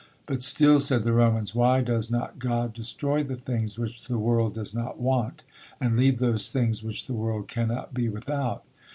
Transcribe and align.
But 0.25 0.41
still, 0.41 0.79
said 0.79 1.03
the 1.03 1.13
Romans, 1.13 1.53
why 1.53 1.81
does 1.81 2.09
not 2.09 2.39
God 2.39 2.73
destroy 2.73 3.23
the 3.23 3.35
things 3.35 3.77
which 3.77 4.05
the 4.07 4.17
world 4.17 4.55
does 4.55 4.73
not 4.73 4.99
want, 4.99 5.43
and 5.79 5.95
leave 5.95 6.17
those 6.17 6.51
things 6.51 6.81
which 6.83 7.05
the 7.05 7.13
world 7.13 7.47
cannot 7.47 7.93
be 7.93 8.09
without? 8.09 8.63